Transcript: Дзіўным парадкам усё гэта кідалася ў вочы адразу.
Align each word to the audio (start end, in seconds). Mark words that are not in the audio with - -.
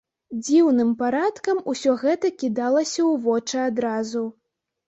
Дзіўным 0.45 0.93
парадкам 1.01 1.59
усё 1.73 1.93
гэта 2.05 2.31
кідалася 2.41 3.01
ў 3.11 3.23
вочы 3.29 3.57
адразу. 3.69 4.27